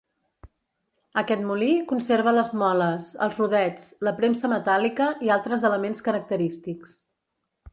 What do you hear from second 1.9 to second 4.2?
conserva les moles, els rodets, la